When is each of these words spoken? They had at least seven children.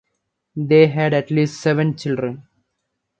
They 0.55 0.87
had 0.87 1.13
at 1.13 1.29
least 1.29 1.61
seven 1.61 1.95
children. 1.95 2.47